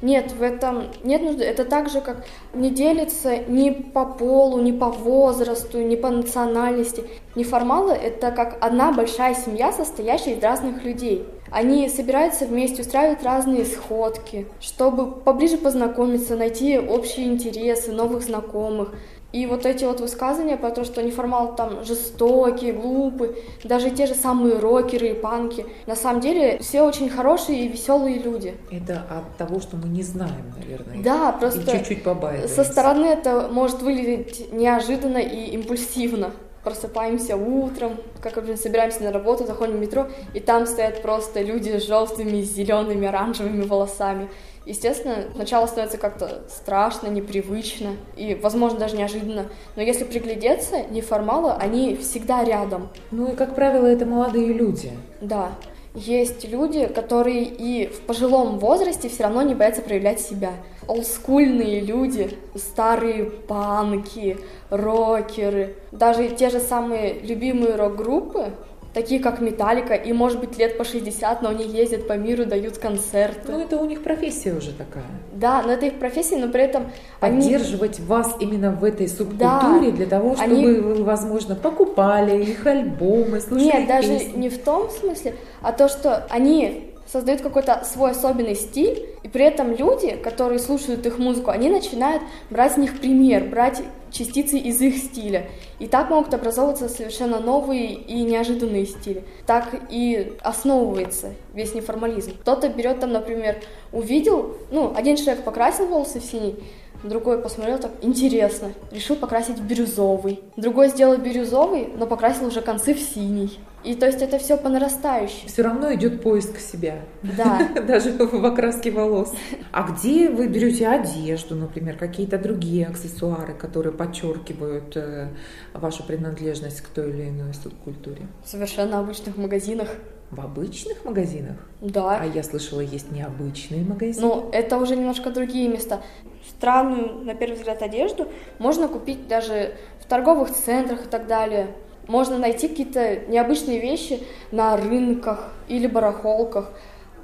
Нет, 0.02 0.32
в 0.32 0.42
этом 0.42 0.88
нет 1.04 1.22
нужды. 1.22 1.44
Это 1.44 1.64
так 1.64 1.90
же, 1.90 2.02
как 2.02 2.26
не 2.54 2.72
делится 2.72 3.38
ни 3.38 3.70
по 3.70 4.06
полу, 4.06 4.60
ни 4.60 4.72
по 4.72 4.90
возрасту, 4.90 5.80
ни 5.80 5.96
по 5.96 6.10
национальности. 6.10 7.04
Неформалы— 7.36 7.92
это 7.94 8.32
как 8.32 8.58
одна 8.62 8.92
большая 8.92 9.36
семья, 9.36 9.72
состоящая 9.72 10.36
из 10.36 10.44
разных 10.44 10.84
людей. 10.84 11.26
Они 11.52 11.90
собираются 11.90 12.46
вместе, 12.46 12.82
устраивают 12.82 13.24
разные 13.24 13.66
сходки, 13.66 14.48
чтобы 14.62 15.12
поближе 15.12 15.58
познакомиться, 15.58 16.38
найти 16.38 16.80
общие 16.80 17.28
интересы, 17.28 17.92
новых 17.92 18.24
знакомых. 18.24 18.94
И 19.34 19.46
вот 19.46 19.66
эти 19.66 19.86
вот 19.86 20.02
высказывания 20.02 20.58
про 20.58 20.72
то, 20.72 20.84
что 20.84 21.02
неформалы 21.02 21.56
там 21.56 21.86
жестокие, 21.86 22.74
глупые, 22.74 23.36
даже 23.64 23.90
те 23.90 24.06
же 24.06 24.14
самые 24.14 24.60
рокеры 24.60 25.10
и 25.10 25.14
панки, 25.14 25.66
на 25.88 25.96
самом 25.96 26.20
деле 26.20 26.58
все 26.60 26.82
очень 26.82 27.10
хорошие 27.10 27.66
и 27.66 27.68
веселые 27.70 28.20
люди. 28.20 28.56
Это 28.70 29.04
от 29.10 29.38
того, 29.38 29.62
что 29.62 29.78
мы 29.78 29.88
не 29.88 30.04
знаем, 30.04 30.54
наверное. 30.58 31.02
Да, 31.02 31.32
просто 31.32 31.70
чуть-чуть 31.70 32.04
побаиваемся. 32.04 32.56
Со 32.56 32.64
стороны 32.66 33.06
это 33.06 33.48
может 33.50 33.82
выглядеть 33.82 34.52
неожиданно 34.52 35.20
и 35.20 35.52
импульсивно. 35.52 36.32
Просыпаемся 36.64 37.36
утром, 37.36 37.98
как 38.22 38.38
обычно 38.38 38.58
собираемся 38.58 39.04
на 39.04 39.12
работу, 39.12 39.46
заходим 39.46 39.78
в 39.78 39.80
метро, 39.80 40.08
и 40.34 40.40
там 40.40 40.68
стоят 40.68 41.02
просто 41.02 41.42
люди 41.42 41.80
с 41.80 41.88
желтыми, 41.88 42.42
зелеными, 42.42 43.08
оранжевыми 43.08 43.64
волосами. 43.64 44.30
Естественно, 44.66 45.26
сначала 45.34 45.66
становится 45.66 45.98
как-то 45.98 46.44
страшно, 46.48 47.08
непривычно 47.08 47.96
и, 48.16 48.36
возможно, 48.36 48.78
даже 48.78 48.96
неожиданно. 48.96 49.48
Но 49.76 49.82
если 49.82 50.04
приглядеться, 50.04 50.84
неформалы, 50.92 51.52
они 51.54 51.96
всегда 51.96 52.44
рядом. 52.44 52.90
Ну 53.10 53.32
и, 53.32 53.36
как 53.36 53.56
правило, 53.56 53.88
это 53.88 54.06
молодые 54.06 54.54
люди. 54.54 54.92
Да. 55.20 55.52
Есть 55.94 56.48
люди, 56.48 56.88
которые 56.88 57.44
и 57.44 57.88
в 57.88 58.02
пожилом 58.02 58.60
возрасте 58.60 59.10
все 59.10 59.24
равно 59.24 59.42
не 59.42 59.56
боятся 59.56 59.82
проявлять 59.82 60.22
себя. 60.22 60.54
Олдскульные 60.88 61.82
люди, 61.82 62.38
старые 62.56 63.26
панки, 63.26 64.38
рокеры, 64.70 65.76
даже 65.92 66.30
те 66.30 66.50
же 66.50 66.62
самые 66.62 67.20
любимые 67.20 67.76
рок-группы, 67.76 68.54
такие 68.94 69.22
как 69.22 69.42
Металлика, 69.42 69.94
и 69.94 70.12
может 70.14 70.40
быть 70.40 70.58
лет 70.58 70.78
по 70.78 70.84
60, 70.84 71.42
но 71.42 71.50
они 71.50 71.66
ездят 71.66 72.08
по 72.08 72.14
миру, 72.14 72.46
дают 72.46 72.78
концерты. 72.78 73.52
Ну 73.52 73.60
это 73.60 73.78
у 73.78 73.86
них 73.86 74.04
профессия 74.04 74.54
уже 74.54 74.72
такая. 74.72 75.06
Да, 75.34 75.62
но 75.62 75.72
это 75.74 75.86
их 75.86 76.00
профессия, 76.00 76.38
но 76.38 76.52
при 76.52 76.64
этом 76.64 76.92
поддерживать 77.20 78.00
они... 78.00 78.08
вас 78.08 78.36
именно 78.40 78.72
в 78.72 78.84
этой 78.84 79.08
субкультуре 79.08 79.92
да, 79.92 79.98
для 79.98 80.06
того, 80.06 80.36
чтобы 80.36 80.52
они... 80.52 80.66
вы, 80.66 81.04
возможно, 81.04 81.56
покупали 81.56 82.44
их 82.44 82.66
альбомы, 82.66 83.40
слушали 83.40 83.66
Нет, 83.66 83.88
даже 83.88 84.20
песни. 84.20 84.38
не 84.38 84.50
в 84.50 84.62
том 84.62 84.90
смысле, 84.90 85.36
а 85.62 85.72
то, 85.72 85.88
что 85.88 86.28
они 86.30 86.91
создают 87.12 87.42
какой-то 87.42 87.84
свой 87.84 88.12
особенный 88.12 88.56
стиль, 88.56 89.06
и 89.24 89.28
при 89.28 89.46
этом 89.46 89.76
люди, 89.76 90.16
которые 90.16 90.60
слушают 90.60 91.06
их 91.06 91.18
музыку, 91.18 91.52
они 91.52 91.70
начинают 91.70 92.24
брать 92.50 92.74
с 92.74 92.78
них 92.78 93.00
пример, 93.00 93.44
брать 93.46 93.82
частицы 94.12 94.58
из 94.58 94.80
их 94.82 94.98
стиля. 94.98 95.48
И 95.80 95.88
так 95.88 96.10
могут 96.10 96.34
образовываться 96.34 96.88
совершенно 96.90 97.40
новые 97.40 97.94
и 97.94 98.22
неожиданные 98.24 98.86
стили. 98.86 99.24
Так 99.46 99.76
и 99.90 100.38
основывается 100.42 101.34
весь 101.54 101.74
неформализм. 101.74 102.38
Кто-то 102.42 102.70
берет 102.70 103.00
там, 103.00 103.12
например, 103.12 103.58
увидел, 103.92 104.58
ну, 104.72 104.94
один 104.96 105.18
человек 105.18 105.44
покрасил 105.44 105.88
волосы 105.88 106.20
в 106.20 106.26
синий, 106.26 106.56
Другой 107.04 107.40
посмотрел 107.40 107.80
так, 107.80 107.92
интересно, 108.04 108.74
решил 108.92 109.16
покрасить 109.16 109.60
бирюзовый. 109.60 110.40
Другой 110.56 110.90
сделал 110.90 111.18
бирюзовый, 111.18 111.90
но 111.98 112.06
покрасил 112.06 112.46
уже 112.46 112.62
концы 112.62 112.94
в 112.94 113.00
синий. 113.00 113.58
И 113.84 113.96
то 113.96 114.06
есть 114.06 114.22
это 114.22 114.38
все 114.38 114.58
по 114.58 114.70
нарастающей. 114.70 115.48
Все 115.48 115.64
равно 115.64 115.94
идет 115.94 116.22
поиск 116.22 116.60
себя. 116.60 117.00
Да. 117.24 117.68
Даже 117.88 118.12
в 118.12 118.46
окраске 118.46 118.92
волос. 118.92 119.34
А 119.72 119.84
где 119.84 120.30
вы 120.30 120.48
берете 120.48 120.88
одежду, 120.88 121.56
например, 121.56 121.98
какие-то 121.98 122.38
другие 122.38 122.88
аксессуары, 122.88 123.54
которые 123.54 123.94
подчеркивают 123.94 124.96
э, 124.96 125.30
вашу 125.74 126.04
принадлежность 126.04 126.82
к 126.82 126.88
той 126.90 127.10
или 127.10 127.30
иной 127.30 127.54
субкультуре? 127.54 128.28
В 128.44 128.50
совершенно 128.50 129.00
обычных 129.00 129.38
магазинах. 129.38 129.90
В 130.30 130.40
обычных 130.40 131.04
магазинах? 131.04 131.58
Да. 131.82 132.18
А 132.22 132.26
я 132.26 132.44
слышала, 132.44 132.80
есть 132.80 133.12
необычные 133.12 133.84
магазины. 133.84 134.26
Ну, 134.26 134.50
это 134.54 134.78
уже 134.78 134.96
немножко 134.96 135.30
другие 135.30 135.68
места. 135.68 136.02
Странную, 136.48 137.24
на 137.26 137.36
первый 137.36 137.56
взгляд, 137.56 137.82
одежду 137.82 138.28
можно 138.58 138.88
купить 138.88 139.28
даже 139.28 139.74
в 140.00 140.06
торговых 140.06 140.52
центрах 140.52 141.06
и 141.06 141.10
так 141.10 141.28
далее. 141.28 141.68
Можно 142.08 142.38
найти 142.38 142.68
какие-то 142.68 143.28
необычные 143.28 143.80
вещи 143.80 144.22
на 144.52 144.76
рынках 144.78 145.52
или 145.68 145.88
барахолках. 145.88 146.72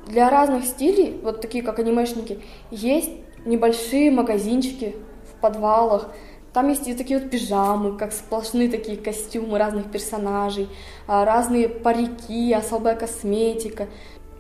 Для 0.08 0.30
разных 0.30 0.66
стилей, 0.66 1.20
вот 1.22 1.42
такие 1.42 1.64
как 1.64 1.80
анимешники, 1.80 2.40
есть 2.72 3.12
небольшие 3.46 4.12
магазинчики 4.12 4.96
в 5.30 5.42
подвалах, 5.42 6.10
там 6.58 6.70
есть 6.70 6.88
и 6.88 6.96
такие 6.96 7.20
вот 7.20 7.30
пижамы, 7.30 7.98
как 8.00 8.12
сплошные 8.12 8.68
такие 8.68 8.98
костюмы 8.98 9.60
разных 9.60 9.92
персонажей, 9.92 10.68
а, 11.06 11.24
разные 11.24 11.70
парики, 11.70 12.52
особая 12.52 12.96
косметика. 12.96 13.88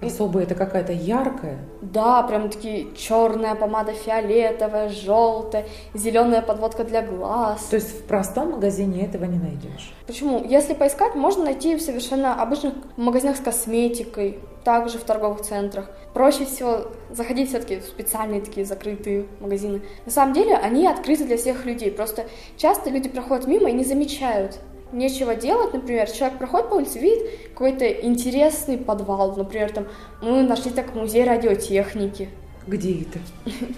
Особая 0.01 0.44
это 0.44 0.54
какая-то 0.54 0.94
яркая? 0.94 1.58
Да, 1.82 2.22
прям 2.24 2.50
такие 2.50 2.94
черная 2.96 3.56
помада 3.56 3.94
фиолетовая, 3.94 4.89
желтая, 4.89 5.66
зеленая 5.94 6.42
подводка 6.42 6.84
для 6.84 7.01
глаз. 7.01 7.63
То 7.70 7.77
есть 7.77 7.89
в 7.89 8.04
простом 8.04 8.51
магазине 8.51 9.06
этого 9.06 9.25
не 9.25 9.39
найдешь? 9.39 9.94
Почему? 10.06 10.44
Если 10.44 10.74
поискать, 10.74 11.16
можно 11.16 11.46
найти 11.46 11.75
в 11.75 11.82
совершенно 11.82 12.39
обычных 12.42 12.74
магазинах 12.96 13.38
с 13.38 13.39
косметикой, 13.39 14.39
также 14.63 15.00
в 15.00 15.04
торговых 15.04 15.42
центрах. 15.42 15.89
Проще 16.13 16.46
всего 16.46 16.88
заходить 17.10 17.50
все-таки 17.50 17.77
в 17.77 17.86
специальные 17.86 18.42
такие 18.42 18.66
закрытые 18.66 19.25
магазины. 19.39 19.82
На 20.06 20.12
самом 20.12 20.34
деле 20.34 20.58
они 20.58 20.86
открыты 20.86 21.24
для 21.24 21.38
всех 21.38 21.66
людей, 21.66 21.89
просто 21.89 22.25
часто 22.58 22.89
люди 22.89 23.08
проходят 23.08 23.48
мимо 23.48 23.70
и 23.70 23.74
не 23.74 23.86
замечают 23.86 24.60
нечего 24.91 25.36
делать, 25.36 25.74
например, 25.74 26.10
человек 26.10 26.38
проходит 26.38 26.70
по 26.70 26.75
улице, 26.75 27.00
видит 27.00 27.27
какой-то 27.53 27.88
интересный 27.89 28.77
подвал, 28.77 29.36
например, 29.36 29.72
там 29.72 29.88
мы 30.22 30.44
нашли 30.44 30.72
так 30.72 30.96
музей 30.96 31.24
радиотехники. 31.24 32.29
Где 32.67 33.01
это? 33.03 33.20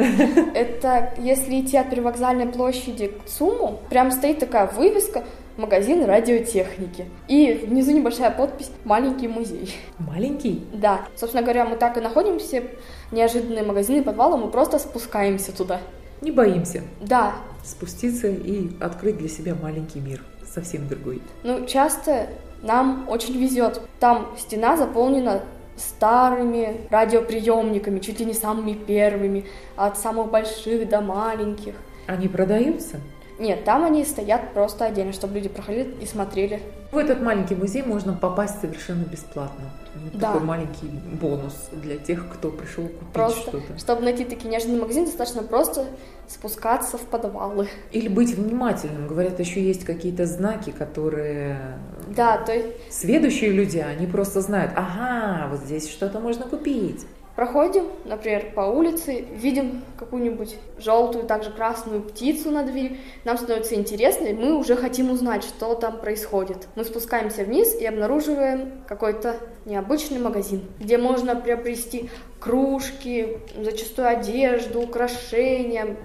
Это 0.56 1.14
если 1.20 1.62
идти 1.62 1.78
от 1.78 1.92
привокзальной 1.92 2.48
площади 2.48 3.08
к 3.08 3.26
ЦУМу, 3.26 3.82
прям 3.90 4.12
стоит 4.12 4.40
такая 4.40 4.66
вывеска 4.66 5.26
магазин 5.58 6.06
радиотехники. 6.06 7.06
И 7.28 7.54
внизу 7.54 7.92
небольшая 7.92 8.32
подпись 8.32 8.72
«Маленький 8.86 9.28
музей». 9.28 9.76
Маленький? 10.00 10.66
Да. 10.74 11.02
Собственно 11.16 11.44
говоря, 11.44 11.66
мы 11.66 11.76
так 11.76 11.98
и 11.98 12.02
находимся, 12.02 12.64
неожиданные 13.12 13.64
магазины, 13.64 14.04
подвалы, 14.04 14.38
мы 14.38 14.50
просто 14.50 14.80
спускаемся 14.80 15.56
туда. 15.56 15.82
Не 16.22 16.32
боимся. 16.32 16.82
Да. 17.00 17.36
Спуститься 17.64 18.28
и 18.28 18.72
открыть 18.80 19.18
для 19.18 19.30
себя 19.30 19.54
маленький 19.54 20.00
мир 20.00 20.24
совсем 20.54 20.88
другой. 20.88 21.22
Ну, 21.44 21.66
часто 21.66 22.28
нам 22.62 23.08
очень 23.08 23.38
везет. 23.38 23.82
Там 24.00 24.36
стена 24.38 24.78
заполнена 24.78 25.44
старыми 25.78 26.82
радиоприемниками, 26.90 28.00
чуть 28.00 28.20
ли 28.20 28.26
не 28.26 28.34
самыми 28.34 28.74
первыми, 28.74 29.46
от 29.76 29.98
самых 29.98 30.30
больших 30.30 30.90
до 30.90 31.02
маленьких. 31.02 31.76
Они 32.08 32.28
продаются? 32.28 33.00
Нет, 33.40 33.64
там 33.64 33.86
они 33.86 34.04
стоят 34.04 34.54
просто 34.54 34.86
отдельно, 34.86 35.14
чтобы 35.14 35.36
люди 35.36 35.48
проходили 35.48 35.96
и 36.02 36.06
смотрели. 36.06 36.62
В 36.92 36.98
этот 36.98 37.22
маленький 37.22 37.56
музей 37.56 37.84
можно 37.84 38.14
попасть 38.14 38.60
совершенно 38.60 39.04
бесплатно. 39.04 39.70
Вот 39.96 40.20
да. 40.20 40.34
Такой 40.34 40.46
маленький 40.46 40.88
бонус 40.88 41.70
для 41.72 41.98
тех, 41.98 42.28
кто 42.34 42.50
пришел 42.50 42.84
купить 42.84 43.14
просто, 43.14 43.42
что-то. 43.42 43.78
Чтобы 43.78 44.02
найти 44.02 44.26
такие 44.26 44.50
неожиданные 44.50 44.82
магазины, 44.82 45.06
достаточно 45.06 45.44
просто 45.44 45.86
спускаться 46.28 46.98
в 46.98 47.02
подвалы. 47.02 47.70
Или 47.92 48.08
быть 48.08 48.34
внимательным. 48.34 49.08
Говорят, 49.08 49.40
еще 49.40 49.62
есть 49.62 49.86
какие-то 49.86 50.26
знаки, 50.26 50.72
которые... 50.72 51.80
Да, 52.08 52.38
то 52.38 52.54
есть... 52.54 52.68
Следующие 52.92 53.52
люди, 53.52 53.78
они 53.78 54.06
просто 54.06 54.42
знают, 54.42 54.74
ага, 54.76 55.48
вот 55.50 55.62
здесь 55.62 55.90
что-то 55.90 56.20
можно 56.20 56.46
купить. 56.46 57.06
Проходим, 57.40 57.86
например, 58.04 58.52
по 58.54 58.60
улице, 58.60 59.24
видим 59.34 59.82
какую-нибудь 59.96 60.58
желтую, 60.78 61.24
также 61.24 61.52
красную 61.52 62.02
птицу 62.02 62.52
на 62.52 62.64
двери, 62.64 62.98
нам 63.24 63.38
становится 63.38 63.76
интересно, 63.76 64.26
и 64.26 64.34
мы 64.34 64.58
уже 64.58 64.76
хотим 64.76 65.10
узнать, 65.10 65.46
что 65.46 65.74
там 65.76 66.00
происходит. 66.00 66.68
Мы 66.76 66.84
спускаемся 66.84 67.46
вниз 67.46 67.80
и 67.80 67.86
обнаруживаем 67.86 68.84
какой-то 68.90 69.38
необычный 69.64 70.20
магазин, 70.20 70.64
где 70.82 70.98
можно 70.98 71.34
приобрести 71.34 72.10
кружки, 72.42 73.38
зачастую 73.58 74.10
одежду, 74.10 74.82
украшения. 74.82 75.96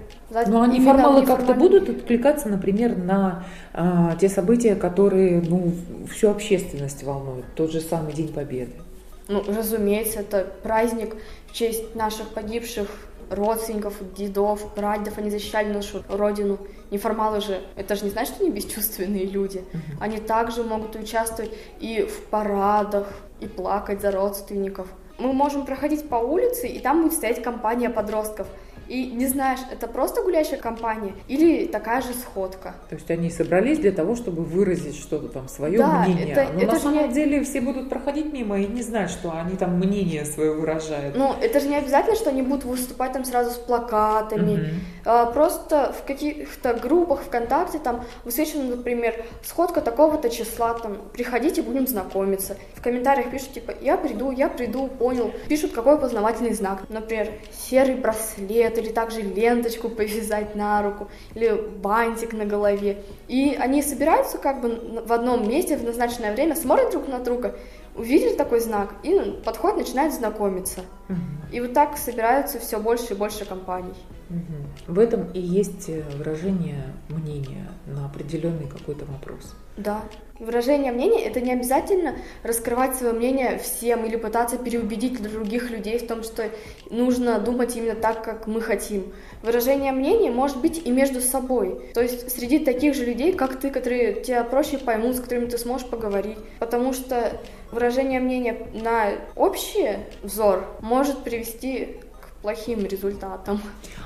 Но 0.47 0.61
они 0.61 0.79
формалы 0.79 1.25
как-то 1.25 1.53
будут 1.53 1.89
откликаться, 1.89 2.47
например, 2.47 2.95
на 2.95 3.43
а, 3.73 4.15
те 4.15 4.29
события, 4.29 4.75
которые 4.75 5.41
ну, 5.41 5.73
всю 6.09 6.29
общественность 6.29 7.03
волнуют, 7.03 7.45
тот 7.55 7.73
же 7.73 7.81
самый 7.81 8.13
День 8.13 8.31
Победы. 8.31 8.84
Ну, 9.27 9.43
разумеется, 9.47 10.19
это 10.19 10.45
праздник 10.61 11.15
в 11.47 11.53
честь 11.53 11.95
наших 11.95 12.29
погибших 12.29 12.87
родственников, 13.29 13.95
дедов, 14.13 14.73
прадедов, 14.75 15.17
они 15.17 15.31
защищали 15.31 15.73
нашу 15.73 16.03
родину. 16.09 16.59
Неформалы 16.91 17.41
же, 17.41 17.61
это 17.75 17.95
же 17.95 18.05
не 18.05 18.11
значит, 18.11 18.35
что 18.35 18.43
они 18.43 18.53
бесчувственные 18.53 19.25
люди. 19.25 19.63
Они 19.99 20.19
также 20.19 20.63
могут 20.63 20.95
участвовать 20.95 21.51
и 21.79 22.03
в 22.03 22.25
парадах, 22.25 23.07
и 23.39 23.47
плакать 23.47 24.01
за 24.01 24.11
родственников. 24.11 24.87
Мы 25.17 25.33
можем 25.33 25.65
проходить 25.65 26.07
по 26.07 26.15
улице, 26.17 26.67
и 26.67 26.79
там 26.79 27.01
будет 27.01 27.13
стоять 27.13 27.41
компания 27.41 27.89
подростков– 27.89 28.47
и 28.87 29.07
не 29.07 29.27
знаешь, 29.27 29.59
это 29.71 29.87
просто 29.87 30.21
гулящая 30.21 30.59
компания 30.59 31.13
или 31.27 31.65
такая 31.65 32.01
же 32.01 32.13
сходка. 32.13 32.75
То 32.89 32.95
есть 32.95 33.09
они 33.09 33.29
собрались 33.29 33.79
для 33.79 33.91
того, 33.91 34.15
чтобы 34.15 34.43
выразить 34.43 34.95
что-то 34.95 35.27
там, 35.29 35.47
свое 35.47 35.77
да, 35.77 36.03
мнение. 36.03 36.33
Это, 36.33 36.53
Но 36.53 36.61
это 36.61 36.73
на 36.73 36.79
самом 36.79 37.07
не... 37.09 37.13
деле 37.13 37.43
все 37.43 37.61
будут 37.61 37.89
проходить 37.89 38.31
мимо 38.31 38.59
и 38.59 38.67
не 38.67 38.81
знать, 38.81 39.09
что 39.09 39.31
они 39.31 39.55
там 39.55 39.77
мнение 39.77 40.25
свое 40.25 40.53
выражают. 40.53 41.15
Ну, 41.15 41.33
это 41.41 41.59
же 41.59 41.67
не 41.67 41.75
обязательно, 41.75 42.15
что 42.15 42.29
они 42.29 42.41
будут 42.41 42.65
выступать 42.65 43.13
там 43.13 43.25
сразу 43.25 43.51
с 43.51 43.57
плакатами. 43.57 44.53
Угу. 44.53 44.69
А, 45.05 45.25
просто 45.27 45.93
в 45.93 46.05
каких-то 46.05 46.73
группах 46.73 47.21
ВКонтакте 47.21 47.79
там 47.79 48.03
высвечена, 48.23 48.75
например, 48.75 49.25
сходка 49.43 49.81
такого-то 49.81 50.29
числа, 50.29 50.73
там, 50.73 50.97
приходите, 51.13 51.61
будем 51.61 51.87
знакомиться. 51.87 52.57
В 52.75 52.81
комментариях 52.81 53.31
пишут, 53.31 53.53
типа, 53.53 53.73
я 53.81 53.97
приду, 53.97 54.31
я 54.31 54.49
приду, 54.49 54.87
понял. 54.87 55.31
Pишут, 55.47 55.73
какой 55.73 55.99
познавательный 55.99 56.53
знак. 56.53 56.83
Например, 56.89 57.29
серый 57.51 57.95
браслет, 57.95 58.74
или 58.77 58.89
также 58.89 59.21
ленточку 59.21 59.89
повязать 59.89 60.55
на 60.55 60.81
руку, 60.81 61.07
или 61.33 61.51
бантик 61.51 62.33
на 62.33 62.45
голове. 62.45 63.03
И 63.27 63.55
они 63.59 63.81
собираются 63.81 64.37
как 64.37 64.61
бы 64.61 65.03
в 65.05 65.11
одном 65.11 65.47
месте 65.47 65.77
в 65.77 65.83
назначенное 65.83 66.33
время, 66.33 66.55
смотрят 66.55 66.91
друг 66.91 67.07
на 67.07 67.19
друга, 67.19 67.55
увидели 67.95 68.35
такой 68.35 68.59
знак 68.59 68.93
и 69.03 69.19
подходят, 69.43 69.77
начинают 69.77 70.13
знакомиться. 70.13 70.81
Угу. 71.09 71.17
И 71.51 71.61
вот 71.61 71.73
так 71.73 71.97
собираются 71.97 72.59
все 72.59 72.79
больше 72.79 73.13
и 73.13 73.17
больше 73.17 73.45
компаний. 73.45 73.93
Угу. 74.29 74.93
В 74.93 74.99
этом 74.99 75.31
и 75.31 75.39
есть 75.39 75.89
э, 75.89 76.03
выражение 76.17 76.93
мнения 77.09 77.69
на 77.85 78.05
определенный 78.05 78.67
какой-то 78.67 79.05
вопрос. 79.05 79.55
Да. 79.77 80.01
Выражение 80.39 80.91
мнения– 80.91 81.23
это 81.25 81.39
не 81.39 81.53
обязательно 81.53 82.15
раскрывать 82.43 82.95
свое 82.95 83.13
мнение 83.13 83.57
всем 83.57 84.03
или 84.05 84.17
пытаться 84.17 84.57
переубедить 84.57 85.21
других 85.21 85.69
людей 85.69 85.97
в 85.97 86.07
том, 86.07 86.23
что 86.23 86.49
нужно 86.89 87.39
думать 87.39 87.75
именно 87.77 87.95
так, 87.95 88.21
как 88.21 88.45
мы 88.45 88.59
хотим. 88.59 89.13
Выражение 89.43 89.93
мнения 89.93 90.31
может 90.31 90.57
быть 90.57 90.85
и 90.85 90.91
между 90.91 91.21
собой. 91.21 91.79
То 91.93 92.01
есть 92.01 92.31
среди 92.31 92.59
таких 92.59 92.95
же 92.95 93.05
людей, 93.05 93.31
как 93.31 93.59
ты, 93.59 93.69
которые 93.69 94.21
тебя 94.21 94.43
проще 94.43 94.77
поймут, 94.77 95.15
с 95.15 95.21
которыми 95.21 95.45
ты 95.45 95.57
сможешь 95.57 95.87
поговорить. 95.87 96.37
Потому 96.59 96.91
что 96.91 97.39
выражение 97.71 98.19
мнения 98.19 98.57
на 98.73 99.11
общий 99.35 99.99
взор 100.21 100.65
может 100.81 100.94
привести 101.23 101.97
плохим 102.45 102.85
результатом. 102.85 103.59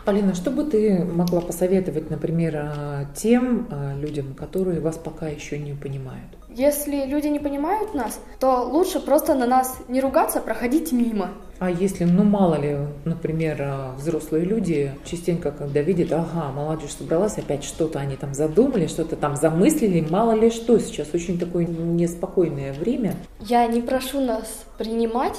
Алина, 0.06 0.34
что 0.34 0.50
бы 0.50 0.64
ты 0.64 1.04
могла 1.04 1.42
посоветовать, 1.42 2.10
например, 2.10 2.56
а, 2.56 3.06
тем 3.14 3.68
а, 3.70 3.94
людям, 3.96 4.34
которые 4.34 4.80
вас 4.80 4.98
пока 4.98 5.28
еще 5.28 5.60
не 5.60 5.74
понимают? 5.74 6.38
Если 6.48 7.06
люди 7.06 7.28
не 7.28 7.40
понимают 7.40 7.94
нас, 7.94 8.22
то 8.40 8.64
лучше 8.64 9.02
просто 9.02 9.36
на 9.36 9.46
нас 9.46 9.78
не 9.90 10.00
ругаться, 10.00 10.40
а 10.40 10.42
проходить 10.42 10.94
мимо. 10.94 11.32
А 11.60 11.70
если, 11.70 12.06
ну 12.06 12.24
мало 12.24 12.56
ли, 12.56 12.78
например, 13.04 13.58
а, 13.60 13.96
взрослые 13.98 14.46
люди 14.46 14.94
частенько, 15.04 15.52
когда 15.52 15.82
видят, 15.82 16.14
ага, 16.14 16.54
молодежь 16.56 16.92
собралась, 16.92 17.38
опять 17.38 17.66
что-то 17.66 18.00
они 18.00 18.16
там 18.16 18.34
задумали, 18.34 18.88
что-то 18.88 19.18
там 19.18 19.36
замыслили, 19.36 20.08
мало 20.10 20.32
ли 20.32 20.50
что, 20.50 20.80
сейчас 20.80 21.10
очень 21.14 21.38
такое 21.38 21.66
неспокойное 21.66 22.72
время. 22.72 23.16
Я 23.42 23.68
не 23.68 23.82
прошу 23.82 24.22
нас 24.22 24.64
принимать 24.78 25.36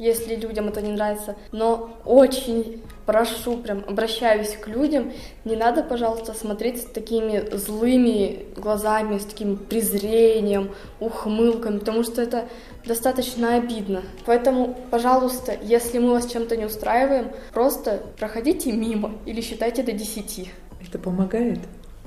если 0.00 0.34
людям 0.34 0.68
это 0.68 0.80
не 0.80 0.92
нравится. 0.92 1.36
Но 1.52 1.90
очень 2.04 2.82
прошу, 3.04 3.58
прям 3.58 3.84
обращаюсь 3.86 4.56
к 4.56 4.66
людям, 4.66 5.12
не 5.44 5.56
надо, 5.56 5.82
пожалуйста, 5.82 6.32
смотреть 6.32 6.80
с 6.80 6.84
такими 6.86 7.54
злыми 7.54 8.46
глазами, 8.56 9.18
с 9.18 9.24
таким 9.24 9.56
презрением, 9.56 10.70
ухмылками, 11.00 11.78
потому 11.78 12.02
что 12.02 12.22
это 12.22 12.48
достаточно 12.86 13.56
обидно. 13.56 14.02
Поэтому, 14.24 14.76
пожалуйста, 14.90 15.56
если 15.62 15.98
мы 15.98 16.12
вас 16.12 16.30
чем-то 16.30 16.56
не 16.56 16.64
устраиваем, 16.64 17.32
просто 17.52 18.02
проходите 18.18 18.72
мимо 18.72 19.12
или 19.26 19.42
считайте 19.42 19.82
до 19.82 19.92
10. 19.92 20.50
Это 20.88 20.98
помогает? 20.98 21.58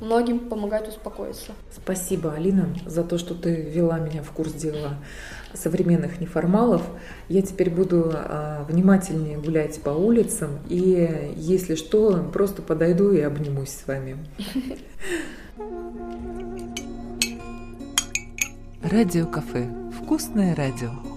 многим 0.03 0.39
помогает 0.39 0.88
успокоиться. 0.88 1.53
Спасибо, 1.71 2.34
Алина, 2.34 2.69
за 2.86 3.03
то, 3.03 3.17
что 3.17 3.34
ты 3.36 3.56
ввела 3.56 3.99
меня 3.99 4.21
в 4.21 4.32
курс 4.32 4.53
дела 4.53 4.97
современных 5.53 6.19
неформалов. 6.19 6.81
Я 7.29 7.41
теперь 7.41 7.69
буду 7.69 8.11
а, 8.13 8.65
внимательнее 8.69 9.37
гулять 9.37 9.81
по 9.81 9.89
улицам 9.89 10.59
и, 10.69 11.33
если 11.35 11.75
что, 11.75 12.29
просто 12.33 12.61
подойду 12.61 13.11
и 13.11 13.21
обнимусь 13.21 13.69
с 13.69 13.87
вами. 13.87 14.17
Радио 18.83 19.25
кафе. 19.25 19.67
Вкусное 20.01 20.55
радио. 20.55 21.12